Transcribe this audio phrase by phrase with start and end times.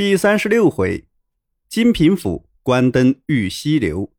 [0.00, 1.06] 第三十六回，
[1.68, 4.10] 金平府关灯遇溪流。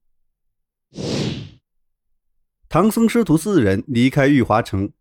[2.69, 4.91] 唐僧师徒四人离开玉华城，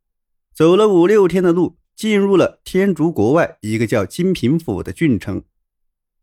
[0.55, 5.45] 走了五六天的路，进入了天竺国外一个叫金平府的郡城。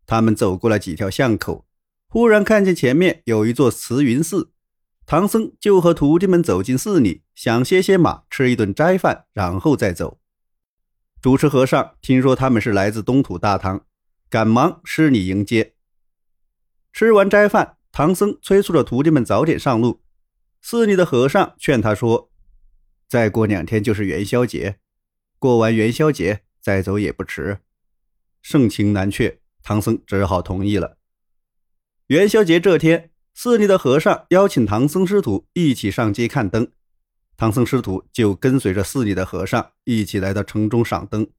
[0.04, 1.64] 他们走过了几条巷口，
[2.08, 4.50] 忽然看见前面有一座慈云寺。
[5.06, 10.18] 唐僧就和徒弟们走进寺里，想歇歇马，吃一顿斋饭，然后再走。
[11.22, 13.84] 主持和尚听说他们是来自东土大唐。
[14.30, 15.74] 赶忙施礼迎接。
[16.92, 20.02] 吃完斋饭，唐僧催促着徒弟们早点上路。
[20.60, 22.30] 寺里的和尚劝他说
[23.08, 24.80] ：“再过两天就是元宵节，
[25.38, 27.60] 过完元宵节再走也不迟。”
[28.42, 30.98] 盛情难却，唐僧只好同意了。
[32.08, 36.72] 元宵节这天，寺里的和尚邀请唐僧师徒一起上街看灯，
[37.36, 41.30] 唐僧师徒就跟随着寺里的和尚一起来到城中赏灯。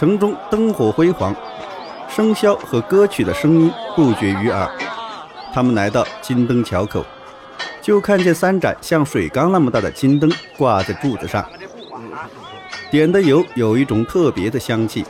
[0.00, 1.36] 城中灯火辉煌，
[2.08, 4.66] 笙箫和歌曲的声音不绝于耳。
[5.52, 7.04] 他们来到金灯桥口，
[7.82, 11.44] 就看见三盏像水缸那么大的金灯挂在柱子上，
[12.90, 15.04] 点的油有一种特别的香气。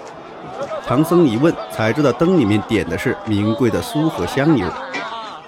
[0.85, 4.67] 唐僧一问，才知道灯里面点的是名贵的苏和香油。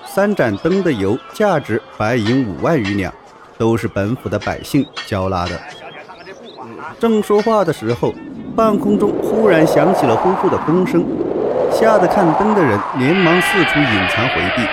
[0.06, 3.12] 三盏灯的油价值白银五万余两，
[3.58, 5.60] 都是本府的百姓交纳的。
[7.00, 8.14] 正说话的时候。
[8.54, 11.04] 半空中忽然响起了呼呼的风声，
[11.72, 14.68] 吓得看灯的人连忙四处隐藏回避。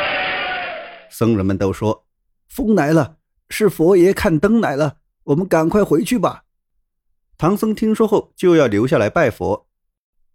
[1.09, 2.05] 僧人们都说
[2.49, 3.15] ：“风来了，
[3.49, 6.43] 是佛爷看灯来了，我们赶快回去吧。”
[7.37, 9.67] 唐僧听说后就要留下来拜佛。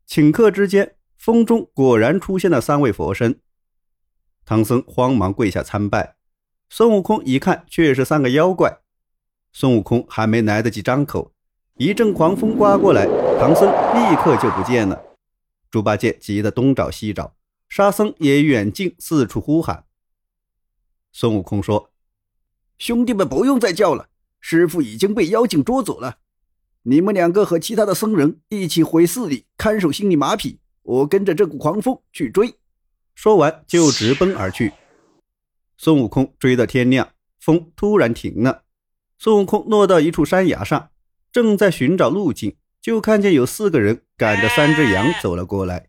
[0.09, 3.41] 顷刻之间，风中果然出现了三位佛身。
[4.47, 6.17] 唐僧慌忙跪下参拜。
[6.71, 8.79] 孙悟空一看，却是三个妖怪。
[9.53, 11.33] 孙悟空还没来得及张口。
[11.77, 13.07] 一阵狂风刮过来，
[13.39, 15.03] 唐僧立刻就不见了。
[15.71, 17.35] 猪八戒急得东找西找，
[17.69, 19.85] 沙僧也远近四处呼喊。
[21.13, 21.91] 孙悟空说
[22.79, 24.09] ：“兄弟们不用再叫了，
[24.41, 26.19] 师傅已经被妖精捉走了。
[26.83, 32.55] 你们两个和其他的僧人一起回寺里看守心里马匹，我跟着这股狂风去追。”
[33.15, 34.73] 说完就直奔而去。
[35.77, 38.63] 孙悟空追到天亮，风突然停了。
[39.19, 40.91] 孙悟空落到一处山崖上。
[41.33, 45.89] 正在寻找路径，就看见有四个人赶着三只羊走了过来。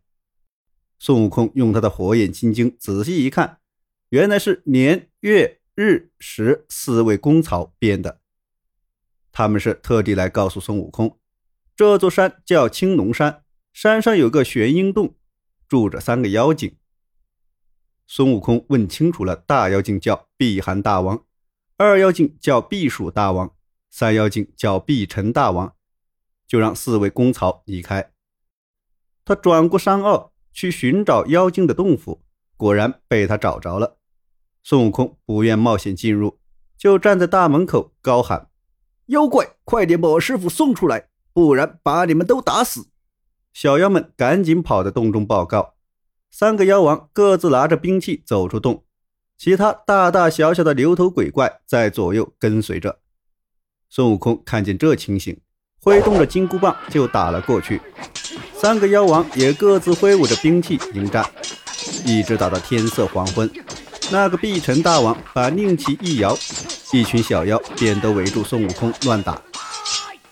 [0.97, 3.59] 孙悟空用他的火眼金睛仔细一看，
[4.11, 8.22] 原来是年月日时四位公曹编的。
[9.34, 11.19] 他们是特地来告诉孙悟空，
[11.75, 15.17] 这座山叫青龙山，山上有个玄阴洞，
[15.67, 16.78] 住着三个妖精。
[18.07, 21.25] 孙悟空问清楚了，大妖精叫避寒大王，
[21.75, 23.53] 二妖精叫避暑大王。
[23.91, 25.75] 三妖精叫碧尘大王，
[26.47, 28.11] 就让四位公曹离开。
[29.23, 32.23] 他转过山坳去寻找妖精的洞府，
[32.57, 33.97] 果然被他找着了。
[34.63, 36.39] 孙悟空不愿冒险进入，
[36.78, 38.50] 就站在大门口高喊
[39.07, 42.88] ：“妖怪，快点把我师傅送出来，不然把你们都打死！”
[43.53, 45.75] 小妖们赶紧跑到洞中报告。
[46.31, 48.85] 三个妖王各自拿着兵器走出洞，
[49.38, 53.00] 其他大大小小的牛头鬼怪在左右跟随着。
[53.89, 55.39] 孙悟空看见这情形，
[55.85, 57.79] 挥动着金箍棒就打了过去。
[58.56, 61.23] 三个妖王也各自挥舞着兵器迎战，
[62.03, 63.47] 一直打到天色黄昏。
[64.12, 66.35] 那个碧尘大王把令旗一摇，
[66.91, 69.40] 一群小妖便都围住孙悟空乱打。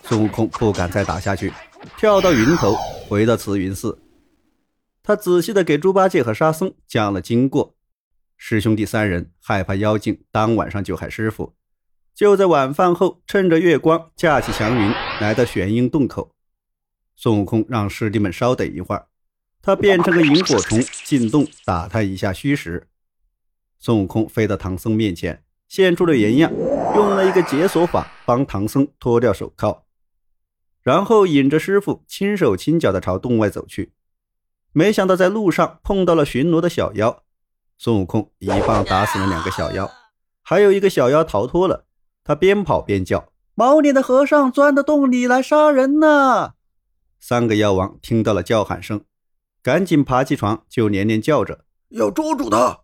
[0.02, 1.52] 孙悟空不敢再打下去，
[1.96, 2.74] 跳到云头，
[3.08, 3.96] 回到慈云寺。
[5.04, 7.76] 他仔细的给猪八戒和沙僧讲了经过。
[8.36, 11.54] 师兄弟三人害怕妖精当晚上就害师傅。
[12.14, 16.30] 就在晚饭后，趁着月光，架起祥云，来到玄阴洞口。
[17.16, 19.08] 孙悟空让师弟们稍等一会儿，
[19.60, 22.86] 他变成个萤火虫进洞打探一下虚实。
[23.80, 26.52] 孙悟空飞到唐僧面前，现出了原样，
[26.94, 29.82] 用了一个解锁法帮唐僧脱掉手铐，
[30.82, 33.92] 然后引着师傅轻手轻脚地朝洞外走去。
[34.70, 37.24] 没想到在路上碰到了巡逻的小妖，
[37.76, 39.90] 孙悟空一棒打死了两个小妖，
[40.42, 41.86] 还有一个小妖逃脱了。
[42.24, 46.54] 他边跑边叫：“毛脸的和尚钻到洞里来杀人呢！”
[47.20, 49.04] 三个妖王听到了叫喊声，
[49.62, 52.80] 赶紧爬起床，就连连叫着：“要捉住他！”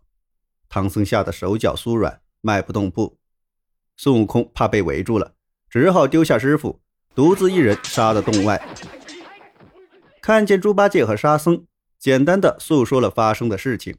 [0.69, 3.17] 唐僧吓得手脚酥软，迈不动步。
[3.97, 5.33] 孙悟空怕被围住了，
[5.69, 6.79] 只好丢下师傅，
[7.13, 8.63] 独自一人杀到洞外。
[10.21, 11.65] 看见猪八戒和沙僧，
[11.99, 13.97] 简单的诉说了发生的事情。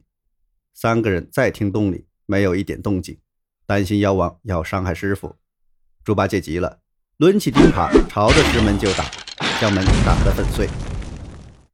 [0.73, 3.19] 三个人再听洞里没有一点动静。
[3.65, 5.35] 担心妖王要伤害师傅，
[6.03, 6.79] 猪八戒急了，
[7.17, 9.05] 抡起钉耙朝着石门就打，
[9.61, 10.67] 将门打得粉碎。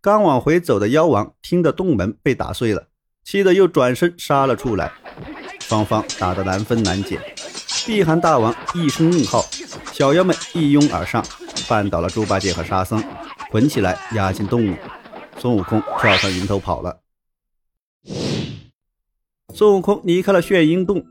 [0.02, 2.88] 刚往回走的妖王听得洞门被打碎了，
[3.24, 4.92] 气得又转身杀了出来。
[5.60, 7.20] 双方打得难分难解。
[7.86, 9.44] 碧寒大王一声令号，
[9.92, 11.24] 小妖们一拥而上，
[11.68, 13.04] 绊倒了猪八戒和沙僧，
[13.50, 14.76] 捆起来押进洞里。
[15.38, 17.02] 孙悟空跳上云头跑了。
[19.54, 21.04] 孙悟空离开了炫鹰洞，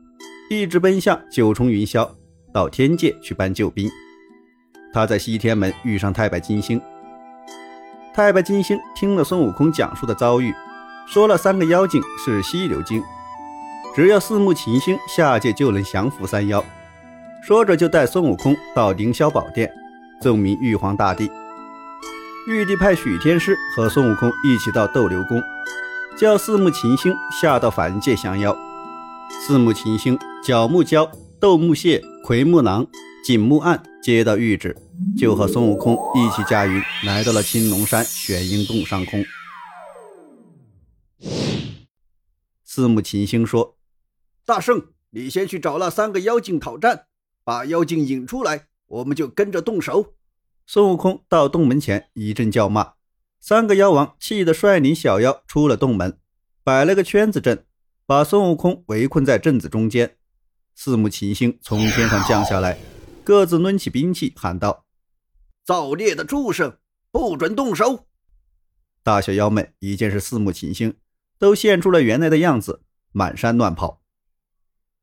[0.49, 2.09] 一直奔向九重云霄，
[2.51, 3.87] 到天界去搬救兵。
[4.91, 6.81] 他在西天门遇上太白金星。
[8.15, 10.51] 太白金星听了孙悟空讲述的遭遇，
[11.07, 13.03] 说了三个妖精是西流精。
[13.95, 16.65] 只要四目琴星下界就能降服三妖。
[17.43, 19.71] 说着，就带孙悟空到凌霄宝殿，
[20.19, 21.29] 奏明玉皇大帝。
[22.47, 25.39] 玉帝派许天师和孙悟空一起到斗牛宫，
[26.17, 28.57] 叫四目琴星下到凡界降妖。
[29.29, 31.09] 四目琴星、角木蛟、
[31.39, 32.87] 斗木蟹、奎木狼、
[33.23, 34.75] 锦木案接到谕旨，
[35.17, 39.23] 就和孙悟空一起驾云来到了青龙山玄鹰洞上空。
[42.65, 43.77] 四目琴星说。
[44.45, 47.05] 大圣，你先去找那三个妖精讨战，
[47.43, 50.15] 把妖精引出来，我们就跟着动手。
[50.65, 52.93] 孙悟空到洞门前一阵叫骂，
[53.39, 56.17] 三个妖王气得率领小妖出了洞门，
[56.63, 57.65] 摆了个圈子阵，
[58.09, 60.17] 把孙悟空围困在阵子中间。
[60.73, 62.79] 四目琴星从天上降下来，
[63.23, 64.87] 各自抡起兵器，喊道
[65.63, 66.79] ：“造孽的畜生，
[67.11, 68.07] 不准动手！”
[69.03, 70.97] 大小妖们一见是四目琴星，
[71.37, 74.01] 都现出了原来的样子，满山乱跑。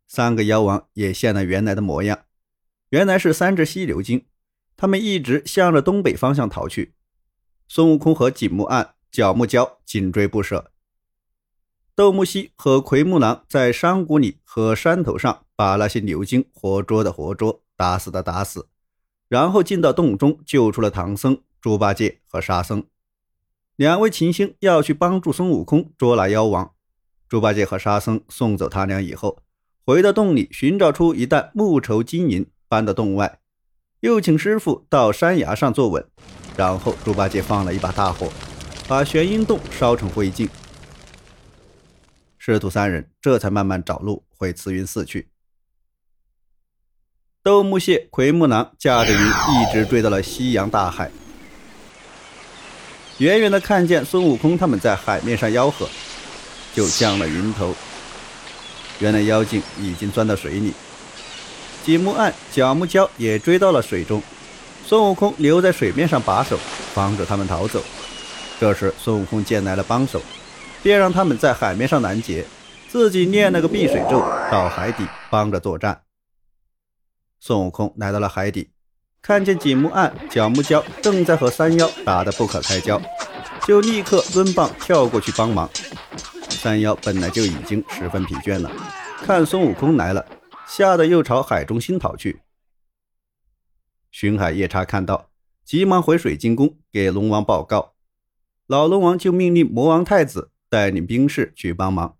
[0.09, 2.25] 三个妖王也现了原来的模样，
[2.88, 4.26] 原来是三只犀牛精，
[4.76, 6.97] 他们一直向着东北方向逃去。
[7.69, 10.73] 孙悟空和锦木案、角木蛟紧追不舍。
[11.97, 18.69] 斗木犀和奎木狼在山谷里和山头上把那些牛精活捉的活捉，打死的打死，
[19.31, 22.85] 然后进到洞中救出了唐僧、猪八戒和沙僧。
[23.77, 26.73] 两位秦星要去帮助孙悟空捉拿妖王，
[27.31, 29.39] 猪八戒和沙僧送走他俩以后。
[29.87, 33.39] 回到洞里，寻找出一袋木绸金银，搬到洞外，
[34.01, 36.07] 又请师傅到山崖上坐稳。
[36.59, 38.31] 然后猪八戒放了一把大火，
[38.87, 40.47] 把玄阴洞烧成灰烬。
[42.55, 45.29] 师徒三人这才慢慢找路回慈云寺去。
[47.43, 51.11] 斗木蟹、奎木狼驾着云一直追到了西洋大海，
[53.19, 55.89] 远远的看见孙悟空他们在海面上吆喝，
[56.73, 57.75] 就降了云头。
[59.01, 60.73] 原来妖精已经钻到水里，
[61.85, 64.23] 锦木案、角木蛟也追到了水中。
[64.85, 66.57] 孙悟空留在水面上把守，
[66.95, 67.83] 防止他们逃走。
[68.61, 70.23] 这时，孙悟空见来了帮手，
[70.87, 72.47] 便让他们在海面上拦截，
[72.88, 74.21] 自己念了个避水咒，
[74.53, 76.03] 到海底帮着作战。
[77.41, 78.71] 孙悟空来到了海底，
[79.21, 83.03] 看见锦木案、角木蛟正在和山妖打得不可开交，
[83.67, 85.69] 就立刻抡棒跳过去帮忙。
[86.50, 88.71] 山妖本来就已经十分疲倦了，
[89.25, 90.25] 看孙悟空来了，
[90.69, 92.43] 吓得又朝海中心逃去。
[94.12, 95.31] 巡海夜叉看到，
[95.65, 97.94] 急忙回水晶宫给龙王报告，
[98.69, 102.17] 老龙王就命令魔王太子带领兵士去帮忙。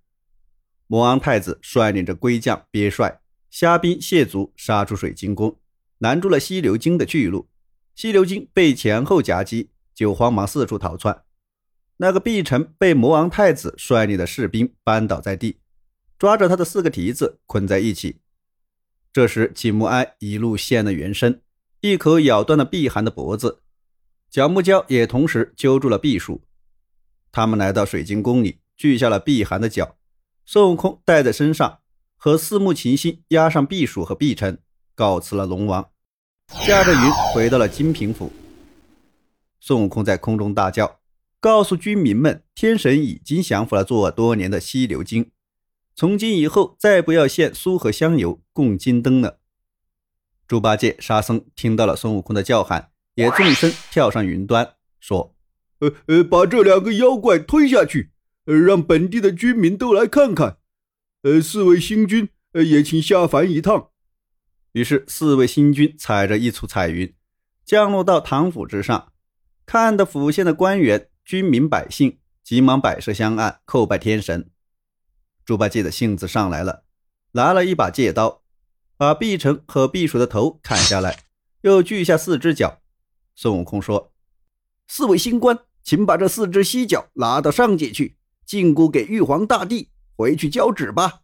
[0.87, 3.21] 魔王太子率领着龟将、鳖帅、
[3.51, 5.59] 虾兵蟹卒杀出水晶宫，
[5.99, 7.49] 拦住了西流精的去路。
[7.95, 11.25] 西流精被前后夹击，就慌忙四处逃窜。
[11.97, 15.61] 那个碧城被魔王太子率领的士兵扳倒在地，
[16.19, 18.21] 抓着他的四个蹄子捆在一起。
[19.13, 21.41] 这时，季木哀一路现了原身，
[21.81, 23.63] 一口咬断了碧寒的脖子。
[24.31, 26.46] 角木蛟也同时揪住了碧树。
[27.37, 29.99] 他们来到水晶宫里，锯下了碧寒的脚。
[30.47, 31.81] 孙悟空带在身上，
[32.17, 34.59] 和四目琴心押上避暑和碧尘，
[34.95, 35.91] 告辞了龙王，
[36.67, 38.33] 驾着云回到了金平府。
[39.61, 40.99] 孙悟空在空中大叫。
[41.39, 45.31] 告诉军民们，天神已经降服了作恶多年的犀牛精，
[45.95, 49.41] 从今以后再不要献酥和香油供金灯了。
[50.49, 55.36] 猪八戒、沙僧听到了孙悟空的叫喊，也纵身跳上云端，说
[55.81, 58.13] ：“呃呃，把这两个妖怪推下去，
[58.47, 60.59] 呃，让本地的居民都来看看。
[61.23, 63.91] 呃，四位星君，呃，也请下凡一趟。”
[64.73, 67.15] 于是，四位星君踩着一簇彩云，
[67.65, 69.13] 降落到唐府之上，
[69.65, 71.09] 看得府县的官员。
[71.25, 74.49] 军民百姓急忙摆设香案，叩拜天神。
[75.45, 76.85] 猪八戒的性子上来了，
[77.33, 78.45] 拿了一把戒刀，
[78.97, 81.25] 把碧城和毕蜀的头砍下来，
[81.63, 82.81] 又锯下四只脚。
[83.35, 84.13] 孙悟空说
[84.87, 91.21] ：“四位星官，请把这四只犀角拿到上界去，进贡给玉皇大帝，回去交旨吧。”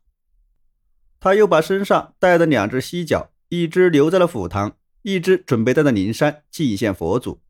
[1.19, 7.40] 他又把身上带的两只犀角，一只留在了府堂，一只准备带到灵山祭献佛祖。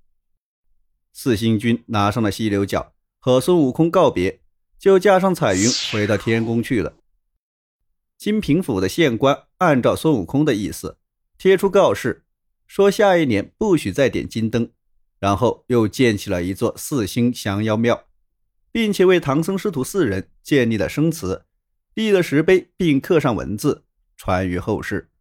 [1.12, 4.40] 四星君拿上了犀牛角，和孙悟空告别，
[4.78, 6.94] 就驾上彩云回到天宫去了。
[8.16, 10.96] 金平府的县官按照孙悟空的意思
[11.36, 12.24] 贴出告示，
[12.66, 14.70] 说下一年不许再点金灯，
[15.22, 18.06] 然后又建起了一座四星降妖庙，
[18.72, 21.44] 并且为唐僧师徒四人建立了生祠，
[21.94, 23.84] 立了石碑，并刻上文字，
[24.16, 25.11] 传于后世。